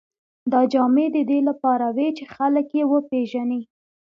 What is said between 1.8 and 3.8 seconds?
وې چې خلک یې وپېژني.